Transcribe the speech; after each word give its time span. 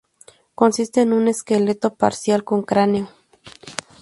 Consiste 0.55 1.01
en 1.01 1.13
un 1.13 1.27
esqueleto 1.27 1.93
parcial 1.93 2.43
con 2.43 2.63
cráneo. 2.63 3.07